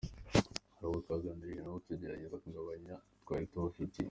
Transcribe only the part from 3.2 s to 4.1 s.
twari tubafitiye.